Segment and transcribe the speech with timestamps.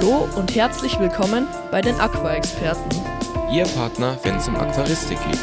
[0.00, 2.88] Hallo und herzlich willkommen bei den Aqua-Experten.
[3.52, 5.40] Ihr Partner, wenn es um Aquaristik geht.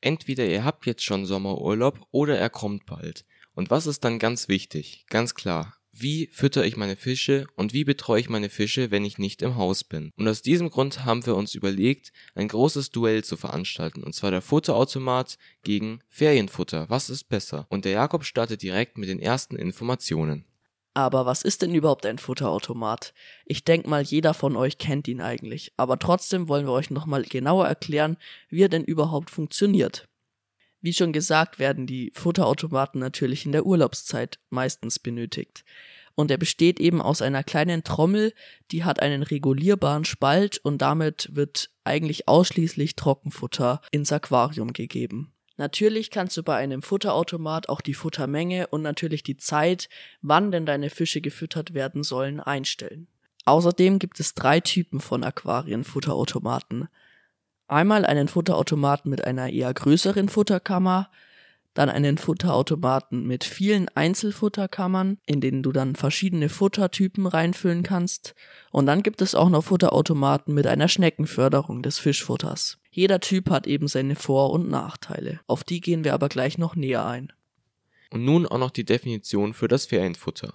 [0.00, 3.24] Entweder ihr habt jetzt schon Sommerurlaub oder er kommt bald.
[3.54, 5.04] Und was ist dann ganz wichtig?
[5.10, 9.18] Ganz klar, wie fütter ich meine Fische und wie betreue ich meine Fische, wenn ich
[9.18, 10.10] nicht im Haus bin.
[10.16, 14.30] Und aus diesem Grund haben wir uns überlegt, ein großes Duell zu veranstalten, und zwar
[14.30, 16.88] der Futterautomat gegen Ferienfutter.
[16.88, 17.66] Was ist besser?
[17.68, 20.44] Und der Jakob startet direkt mit den ersten Informationen.
[20.94, 23.14] Aber was ist denn überhaupt ein Futterautomat?
[23.46, 27.22] Ich denke mal, jeder von euch kennt ihn eigentlich, aber trotzdem wollen wir euch nochmal
[27.22, 28.16] genauer erklären,
[28.48, 30.09] wie er denn überhaupt funktioniert.
[30.80, 35.64] Wie schon gesagt, werden die Futterautomaten natürlich in der Urlaubszeit meistens benötigt.
[36.14, 38.34] Und er besteht eben aus einer kleinen Trommel,
[38.72, 45.32] die hat einen regulierbaren Spalt und damit wird eigentlich ausschließlich Trockenfutter ins Aquarium gegeben.
[45.56, 49.90] Natürlich kannst du bei einem Futterautomat auch die Futtermenge und natürlich die Zeit,
[50.22, 53.08] wann denn deine Fische gefüttert werden sollen, einstellen.
[53.44, 56.88] Außerdem gibt es drei Typen von Aquarienfutterautomaten.
[57.70, 61.08] Einmal einen Futterautomaten mit einer eher größeren Futterkammer,
[61.72, 68.34] dann einen Futterautomaten mit vielen Einzelfutterkammern, in denen du dann verschiedene Futtertypen reinfüllen kannst,
[68.72, 72.78] und dann gibt es auch noch Futterautomaten mit einer Schneckenförderung des Fischfutters.
[72.90, 75.38] Jeder Typ hat eben seine Vor- und Nachteile.
[75.46, 77.32] Auf die gehen wir aber gleich noch näher ein.
[78.10, 80.54] Und nun auch noch die Definition für das Ferienfutter.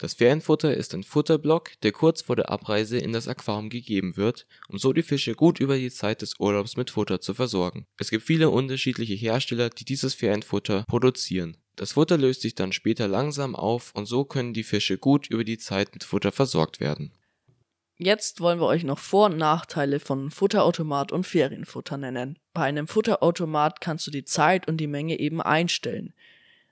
[0.00, 4.46] Das Ferienfutter ist ein Futterblock, der kurz vor der Abreise in das Aquarium gegeben wird,
[4.70, 7.84] um so die Fische gut über die Zeit des Urlaubs mit Futter zu versorgen.
[7.98, 11.58] Es gibt viele unterschiedliche Hersteller, die dieses Ferienfutter produzieren.
[11.76, 15.44] Das Futter löst sich dann später langsam auf und so können die Fische gut über
[15.44, 17.12] die Zeit mit Futter versorgt werden.
[17.98, 22.38] Jetzt wollen wir euch noch Vor- und Nachteile von Futterautomat und Ferienfutter nennen.
[22.54, 26.14] Bei einem Futterautomat kannst du die Zeit und die Menge eben einstellen.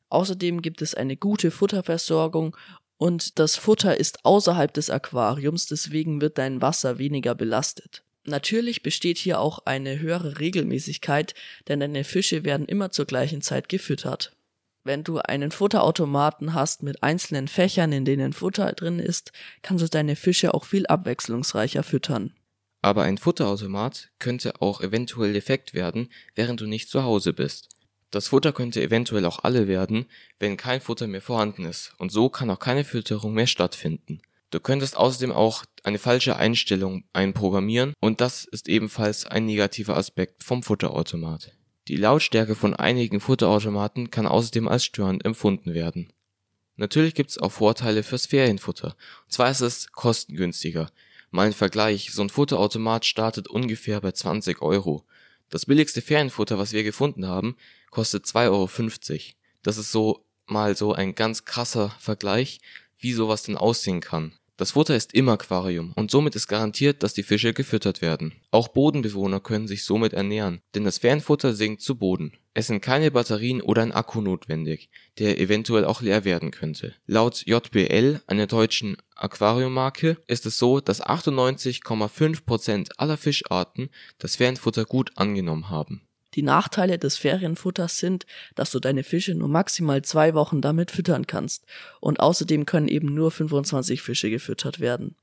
[0.08, 2.56] Außerdem gibt es eine gute Futterversorgung
[2.98, 8.02] und das Futter ist außerhalb des Aquariums, deswegen wird dein Wasser weniger belastet.
[8.24, 11.34] Natürlich besteht hier auch eine höhere Regelmäßigkeit,
[11.68, 14.32] denn deine Fische werden immer zur gleichen Zeit gefüttert.
[14.84, 19.32] Wenn du einen Futterautomaten hast mit einzelnen Fächern, in denen Futter drin ist,
[19.62, 22.34] kannst du deine Fische auch viel abwechslungsreicher füttern.
[22.82, 27.68] Aber ein Futterautomat könnte auch eventuell defekt werden, während du nicht zu Hause bist.
[28.10, 30.06] Das Futter könnte eventuell auch alle werden,
[30.38, 34.22] wenn kein Futter mehr vorhanden ist, und so kann auch keine Fütterung mehr stattfinden.
[34.50, 40.42] Du könntest außerdem auch eine falsche Einstellung einprogrammieren, und das ist ebenfalls ein negativer Aspekt
[40.42, 41.52] vom Futterautomat.
[41.88, 46.12] Die Lautstärke von einigen Futterautomaten kann außerdem als störend empfunden werden.
[46.76, 48.94] Natürlich gibt es auch Vorteile fürs Ferienfutter.
[49.24, 50.90] Und zwar ist es kostengünstiger.
[51.30, 55.04] Mal ein Vergleich, so ein Futterautomat startet ungefähr bei 20 Euro.
[55.50, 57.56] Das billigste Ferienfutter, was wir gefunden haben,
[57.90, 59.20] kostet 2,50 Euro.
[59.62, 62.60] Das ist so mal so ein ganz krasser Vergleich,
[62.98, 64.34] wie sowas denn aussehen kann.
[64.58, 68.32] Das Futter ist im Aquarium und somit ist garantiert, dass die Fische gefüttert werden.
[68.50, 72.36] Auch Bodenbewohner können sich somit ernähren, denn das Fernfutter sinkt zu Boden.
[72.54, 76.96] Es sind keine Batterien oder ein Akku notwendig, der eventuell auch leer werden könnte.
[77.06, 85.12] Laut JBL, einer deutschen Aquariummarke, ist es so, dass 98,5% aller Fischarten das Fernfutter gut
[85.16, 86.02] angenommen haben.
[86.34, 91.26] Die Nachteile des Ferienfutters sind, dass du deine Fische nur maximal zwei Wochen damit füttern
[91.26, 91.64] kannst
[92.00, 95.16] und außerdem können eben nur 25 Fische gefüttert werden.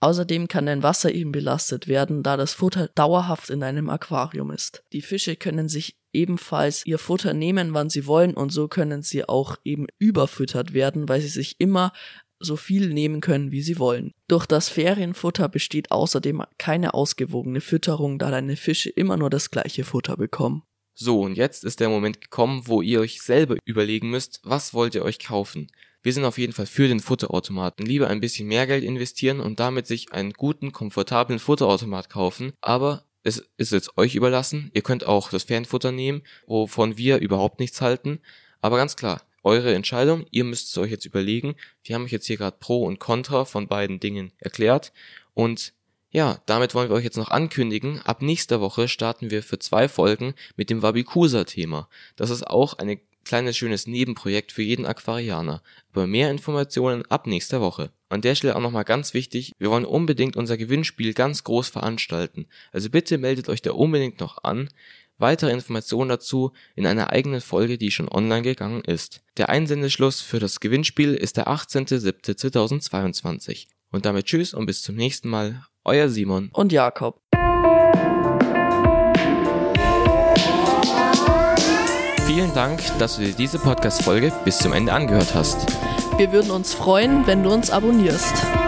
[0.00, 4.84] Außerdem kann dein Wasser eben belastet werden, da das Futter dauerhaft in deinem Aquarium ist.
[4.92, 9.28] Die Fische können sich ebenfalls ihr Futter nehmen, wann sie wollen und so können sie
[9.28, 11.92] auch eben überfüttert werden, weil sie sich immer
[12.40, 14.12] so viel nehmen können, wie sie wollen.
[14.28, 19.84] Durch das Ferienfutter besteht außerdem keine ausgewogene Fütterung, da deine Fische immer nur das gleiche
[19.84, 20.62] Futter bekommen.
[20.94, 24.94] So, und jetzt ist der Moment gekommen, wo ihr euch selber überlegen müsst, was wollt
[24.94, 25.68] ihr euch kaufen.
[26.02, 27.86] Wir sind auf jeden Fall für den Futterautomaten.
[27.86, 33.04] Lieber ein bisschen mehr Geld investieren und damit sich einen guten, komfortablen Futterautomat kaufen, aber
[33.22, 34.70] es ist jetzt euch überlassen.
[34.74, 38.20] Ihr könnt auch das Fernfutter nehmen, wovon wir überhaupt nichts halten.
[38.60, 40.26] Aber ganz klar, eure Entscheidung.
[40.30, 41.56] Ihr müsst es euch jetzt überlegen.
[41.82, 44.92] Wir haben euch jetzt hier gerade Pro und Contra von beiden Dingen erklärt.
[45.34, 45.72] Und
[46.10, 48.00] ja, damit wollen wir euch jetzt noch ankündigen.
[48.02, 51.88] Ab nächster Woche starten wir für zwei Folgen mit dem Wabikusa-Thema.
[52.16, 55.62] Das ist auch ein kleines schönes Nebenprojekt für jeden Aquarianer.
[55.92, 57.90] Aber mehr Informationen ab nächster Woche.
[58.08, 62.46] An der Stelle auch nochmal ganz wichtig, wir wollen unbedingt unser Gewinnspiel ganz groß veranstalten.
[62.72, 64.70] Also bitte meldet euch da unbedingt noch an.
[65.18, 69.20] Weitere Informationen dazu in einer eigenen Folge, die schon online gegangen ist.
[69.36, 73.66] Der Einsendeschluss für das Gewinnspiel ist der 18.07.2022.
[73.90, 75.64] Und damit tschüss und bis zum nächsten Mal.
[75.84, 77.20] Euer Simon und Jakob.
[82.26, 85.66] Vielen Dank, dass du dir diese Podcast-Folge bis zum Ende angehört hast.
[86.16, 88.67] Wir würden uns freuen, wenn du uns abonnierst.